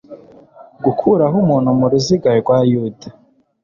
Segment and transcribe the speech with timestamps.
[0.83, 3.07] gukuraho umuntu muruziga rwa Yuda